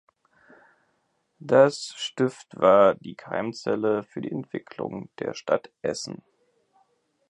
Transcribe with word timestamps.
Das 1.37 1.93
Stift 1.95 2.59
war 2.59 2.95
die 2.95 3.13
Keimzelle 3.13 4.01
für 4.03 4.21
die 4.21 4.31
Entwicklung 4.31 5.11
der 5.19 5.35
Stadt 5.35 5.71
Essen. 5.83 6.23